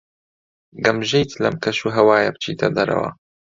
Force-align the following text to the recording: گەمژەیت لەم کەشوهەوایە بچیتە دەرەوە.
گەمژەیت 0.83 1.31
لەم 1.43 1.55
کەشوهەوایە 1.63 2.29
بچیتە 2.35 2.67
دەرەوە. 2.75 3.09